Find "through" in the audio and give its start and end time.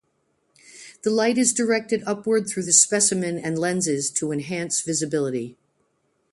2.49-2.63